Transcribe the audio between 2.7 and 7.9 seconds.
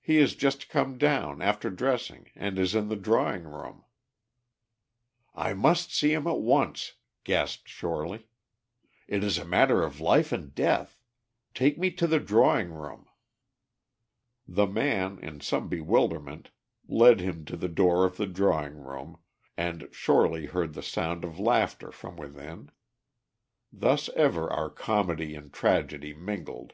in the drawing room. "I must see him at once," gasped